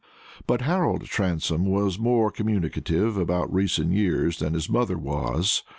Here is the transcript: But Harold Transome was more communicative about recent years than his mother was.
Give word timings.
But 0.47 0.61
Harold 0.63 1.03
Transome 1.03 1.67
was 1.67 1.99
more 1.99 2.31
communicative 2.31 3.17
about 3.17 3.53
recent 3.53 3.91
years 3.91 4.39
than 4.39 4.55
his 4.55 4.67
mother 4.67 4.97
was. 4.97 5.61